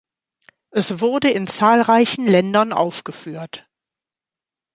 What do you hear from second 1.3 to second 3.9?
zahlreichen Ländern aufgeführt.